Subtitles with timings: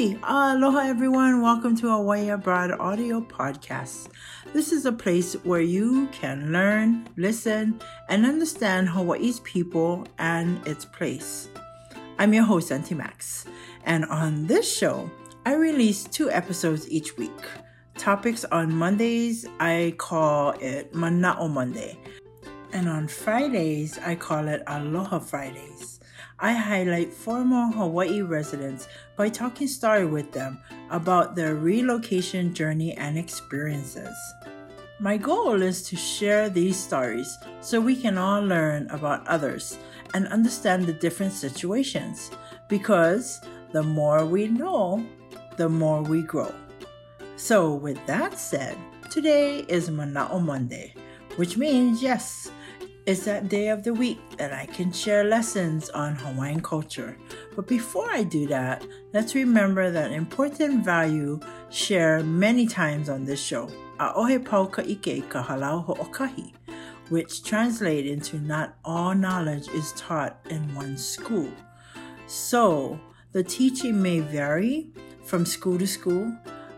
[0.00, 4.08] Aloha everyone, welcome to Hawaii Abroad Audio Podcast.
[4.54, 7.78] This is a place where you can learn, listen,
[8.08, 11.50] and understand Hawaii's people and its place.
[12.18, 13.44] I'm your host, Auntie Max,
[13.84, 15.10] and on this show,
[15.44, 17.30] I release two episodes each week.
[17.98, 21.98] Topics on Mondays, I call it Mana'o Monday,
[22.72, 25.89] and on Fridays, I call it Aloha Fridays.
[26.42, 30.58] I highlight former Hawaii residents by talking story with them
[30.90, 34.16] about their relocation journey and experiences.
[34.98, 39.76] My goal is to share these stories so we can all learn about others
[40.14, 42.30] and understand the different situations
[42.68, 43.40] because
[43.72, 45.04] the more we know,
[45.58, 46.54] the more we grow.
[47.36, 48.78] So, with that said,
[49.10, 50.94] today is Mana'o Monday,
[51.36, 52.50] which means yes,
[53.06, 57.16] it's that day of the week that I can share lessons on Hawaiian culture.
[57.56, 63.42] But before I do that, let's remember that important value shared many times on this
[63.42, 63.70] show.
[63.98, 66.52] A'ohe pau ike ka halau ho'okahi,
[67.08, 71.50] which translate into not all knowledge is taught in one school.
[72.26, 73.00] So,
[73.32, 74.90] the teaching may vary
[75.24, 76.36] from school to school,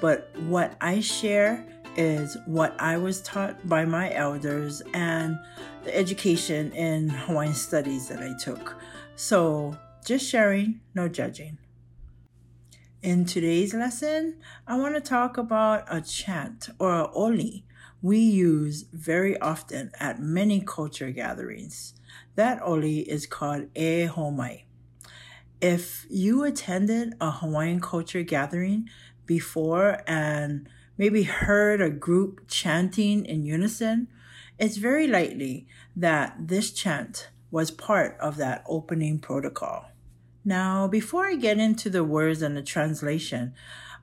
[0.00, 5.38] but what I share is what I was taught by my elders and
[5.84, 8.76] the education in Hawaiian studies that I took.
[9.16, 11.58] So, just sharing, no judging.
[13.02, 17.64] In today's lesson, I want to talk about a chant or a oli
[18.04, 21.94] we use very often at many culture gatherings.
[22.34, 24.64] That oli is called e homai.
[25.62, 28.90] If you attended a Hawaiian culture gathering
[29.24, 34.08] before and maybe heard a group chanting in unison,
[34.58, 39.86] it's very likely that this chant was part of that opening protocol.
[40.44, 43.54] Now, before I get into the words and the translation,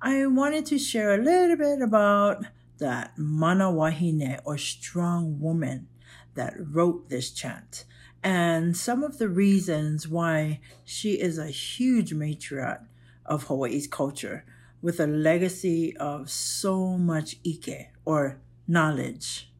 [0.00, 2.44] I wanted to share a little bit about
[2.78, 5.88] that mana wahine or strong woman
[6.34, 7.84] that wrote this chant
[8.22, 12.84] and some of the reasons why she is a huge matriarch
[13.24, 14.44] of Hawaii's culture
[14.82, 19.52] with a legacy of so much ike or knowledge.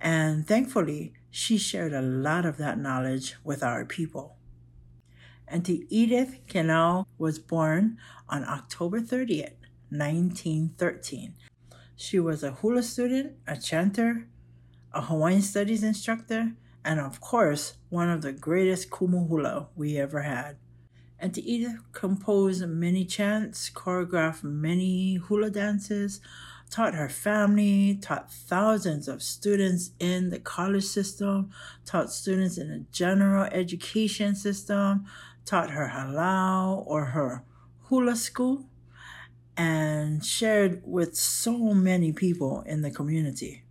[0.00, 4.36] And thankfully, she shared a lot of that knowledge with our people.
[5.48, 9.56] Auntie Edith Kenau was born on October 30th,
[9.90, 11.34] 1913.
[11.94, 14.28] She was a hula student, a chanter,
[14.92, 16.52] a Hawaiian studies instructor,
[16.84, 20.56] and of course, one of the greatest kumu hula we ever had.
[21.22, 26.20] Auntie Edith compose many chants, choreograph many hula dances,
[26.68, 31.48] taught her family, taught thousands of students in the college system,
[31.84, 35.06] taught students in the general education system,
[35.44, 37.44] taught her halau or her
[37.82, 38.64] hula school,
[39.56, 43.62] and shared with so many people in the community.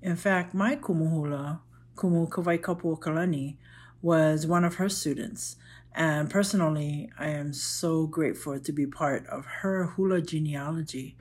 [0.00, 1.60] In fact, my kumuhula,
[1.96, 3.56] Kumu Kawai Kapu Kalani,
[4.00, 5.56] was one of her students
[5.94, 11.16] and personally, I am so grateful to be part of her hula genealogy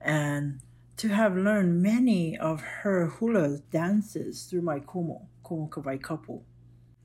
[0.00, 0.60] and
[0.98, 6.42] to have learned many of her hula dances through my kumu, kumu kawai kapu.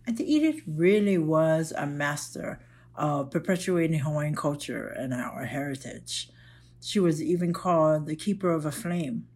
[0.05, 2.59] Auntie Edith really was a master
[2.95, 6.29] of perpetuating Hawaiian culture and our heritage.
[6.81, 9.27] She was even called the keeper of a flame.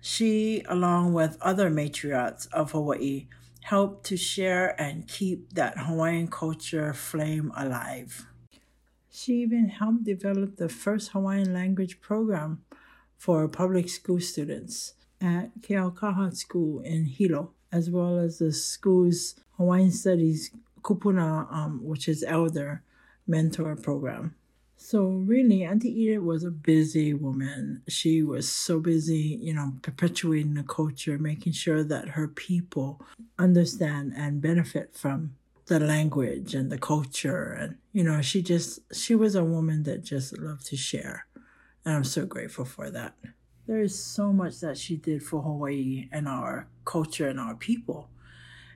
[0.00, 3.28] She, along with other matriarchs of Hawaii,
[3.62, 8.26] help to share and keep that Hawaiian culture flame alive.
[9.10, 12.62] She even helped develop the first Hawaiian language program
[13.16, 19.92] for public school students at Keaukaha School in Hilo, as well as the school's Hawaiian
[19.92, 20.50] Studies
[20.82, 22.82] Kupuna, um, which is elder
[23.26, 24.34] mentor program.
[24.84, 27.82] So really, Auntie Edith was a busy woman.
[27.88, 33.00] She was so busy, you know, perpetuating the culture, making sure that her people
[33.38, 35.36] understand and benefit from
[35.66, 37.52] the language and the culture.
[37.52, 41.26] And, you know, she just, she was a woman that just loved to share.
[41.84, 43.14] And I'm so grateful for that.
[43.68, 48.10] There is so much that she did for Hawaii and our culture and our people.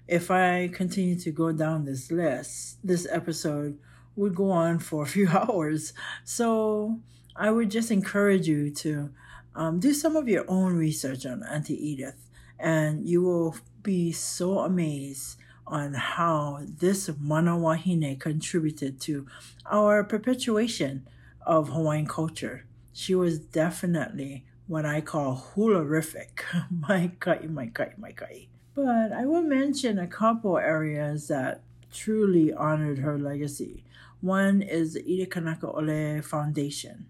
[0.06, 3.76] If I continue to go down this list, this episode
[4.16, 5.92] would go on for a few hours.
[6.24, 6.98] So
[7.36, 9.10] I would just encourage you to
[9.54, 12.28] um, do some of your own research on Auntie Edith,
[12.58, 19.26] and you will be so amazed on how this mana wahine contributed to
[19.70, 21.06] our perpetuation
[21.44, 22.66] of Hawaiian culture.
[22.92, 26.40] She was definitely what I call hula-rific.
[26.70, 28.48] my kai, my kai, my kai.
[28.74, 31.62] But I will mention a couple areas that
[31.96, 33.84] truly honored her legacy.
[34.20, 37.06] One is the Edith Kanaka'ole Foundation.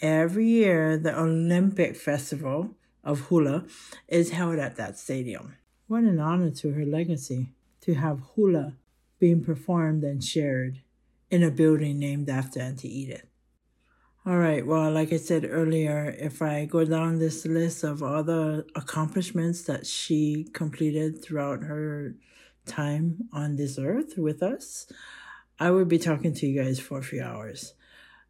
[0.00, 2.70] Every year, the Olympic Festival
[3.04, 3.66] of Hula
[4.08, 5.56] is held at that stadium.
[5.88, 7.48] What an honor to her legacy
[7.82, 8.76] to have hula
[9.18, 10.80] being performed and shared
[11.30, 13.26] in a building named after Auntie Edith.
[14.24, 18.22] All right, well, like I said earlier, if I go down this list of all
[18.22, 22.14] the accomplishments that she completed throughout her
[22.66, 24.86] time on this earth with us,
[25.60, 27.74] I would be talking to you guys for a few hours.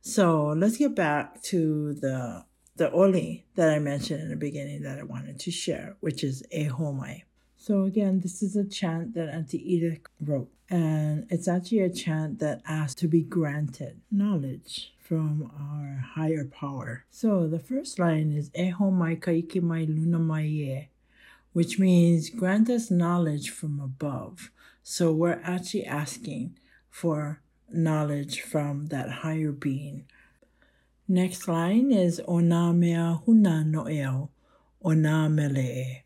[0.02, 2.44] So let's get back to the
[2.76, 6.42] the oli that I mentioned in the beginning that I wanted to share, which is
[6.52, 7.22] ehomai.
[7.56, 12.38] So again, this is a chant that Auntie Edith wrote, and it's actually a chant
[12.40, 17.04] that asks to be granted knowledge from our higher power.
[17.10, 20.88] So the first line is ehomai kaiki mai luna mai
[21.52, 24.50] which means grant us knowledge from above.
[24.82, 26.56] So we're actually asking
[26.90, 27.40] for
[27.72, 30.06] knowledge from that higher being.
[31.08, 34.28] Next line is Ona mea huna no'eo,
[34.84, 36.02] Ona mele'e.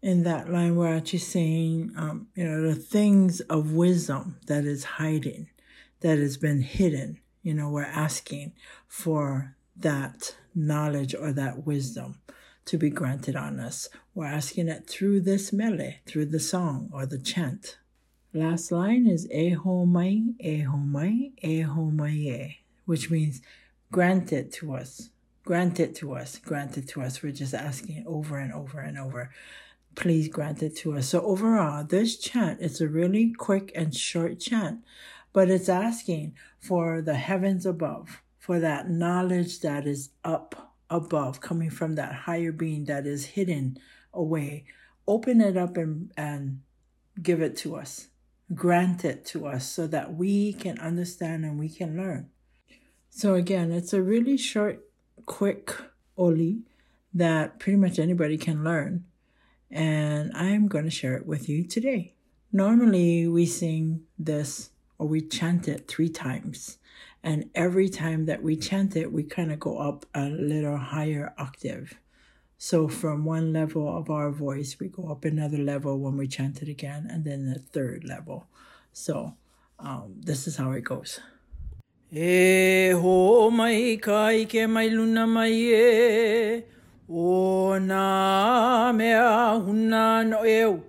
[0.00, 4.84] In that line, we're actually saying, um, you know, the things of wisdom that is
[4.84, 5.48] hiding,
[6.00, 7.20] that has been hidden.
[7.42, 8.52] You know, we're asking
[8.88, 12.20] for that knowledge or that wisdom
[12.64, 13.88] to be granted on us.
[14.14, 17.78] We're asking it through this mele, through the song or the chant.
[18.34, 22.56] Last line is eho mai, eho mai, eho mai,
[22.86, 23.42] which means
[23.90, 25.10] grant it to us,
[25.44, 27.22] grant it to us, grant it to us.
[27.22, 29.30] We're just asking over and over and over.
[29.96, 31.08] Please grant it to us.
[31.08, 34.80] So overall, this chant is a really quick and short chant,
[35.34, 41.68] but it's asking for the heavens above, for that knowledge that is up above, coming
[41.68, 43.76] from that higher being that is hidden
[44.14, 44.64] away.
[45.06, 46.62] Open it up and, and
[47.22, 48.08] give it to us
[48.54, 52.28] grant it to us so that we can understand and we can learn.
[53.10, 54.84] So, again, it's a really short,
[55.26, 55.74] quick
[56.16, 56.62] oli
[57.14, 59.04] that pretty much anybody can learn.
[59.70, 62.14] And I'm going to share it with you today.
[62.52, 66.78] Normally, we sing this or we chant it three times.
[67.22, 71.34] And every time that we chant it, we kind of go up a little higher
[71.38, 71.94] octave.
[72.62, 76.62] So from one level of our voice, we go up another level when we chant
[76.62, 78.46] it again, and then the third level.
[78.92, 79.34] So
[79.80, 81.18] um, this is how it goes.
[82.14, 86.62] E ho mai kai ke mai luna mai e
[87.10, 90.84] O na mea huna no eu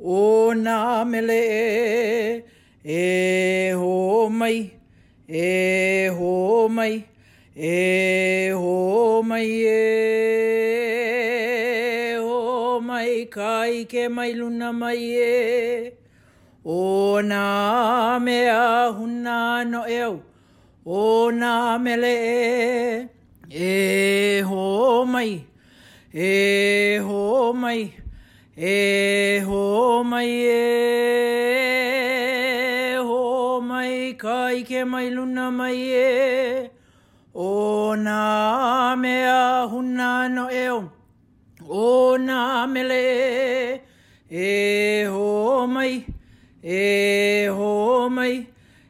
[0.00, 2.42] O na mele
[2.84, 4.72] e E ho mai
[5.28, 7.04] E ho mai
[7.54, 10.71] E ho mai e
[13.22, 15.92] Ho mai kai ke mai luna mai e
[16.64, 20.22] O nā mea huna no eo,
[20.86, 23.08] o nā mele e,
[23.50, 25.44] e ho mai,
[26.12, 27.90] e ho mai,
[28.56, 29.62] e ho
[41.72, 43.80] o nā mele
[44.28, 46.04] e ho mai,
[46.62, 48.46] E ho mai,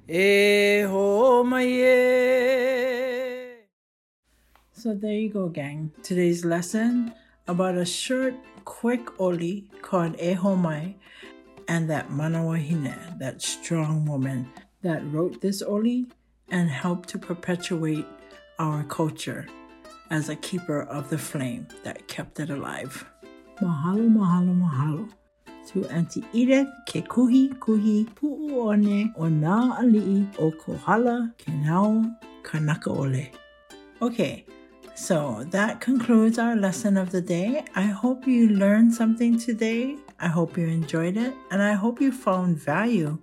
[0.07, 3.57] e ho mai e.
[4.75, 5.91] So there you go, gang.
[6.03, 7.15] Today's lesson
[7.49, 8.35] about a short,
[8.65, 10.97] quick oli called E ho mai
[11.69, 14.51] and that Manawahine, that strong woman
[14.83, 16.07] that wrote this oli
[16.51, 18.07] and helped to perpetuate
[18.59, 19.47] our culture
[20.13, 23.05] as a keeper of the flame that kept it alive.
[23.61, 25.09] Mahalo, mahalo, mahalo
[25.69, 31.51] to Auntie Edith ke kuhi kuhi pu'u o nā ali'i o Kohala ke
[32.43, 33.31] kanaka ole.
[34.01, 34.45] Okay,
[34.95, 37.65] so that concludes our lesson of the day.
[37.75, 39.97] I hope you learned something today.
[40.19, 43.19] I hope you enjoyed it, and I hope you found value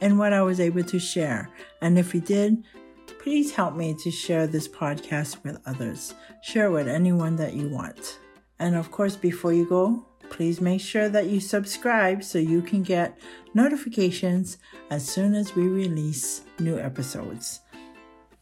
[0.00, 1.50] in what I was able to share.
[1.80, 2.62] And if you did,
[3.28, 6.14] please help me to share this podcast with others.
[6.40, 8.20] Share with anyone that you want.
[8.58, 12.82] And of course, before you go, please make sure that you subscribe so you can
[12.82, 13.18] get
[13.52, 14.56] notifications
[14.88, 17.60] as soon as we release new episodes.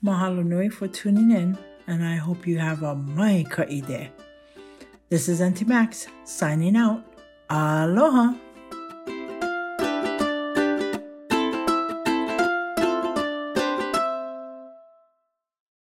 [0.05, 4.11] Mahalo nui for tuning in, and I hope you have a mai kaide.
[5.09, 7.03] This is Auntie Max signing out.
[7.51, 8.35] Aloha.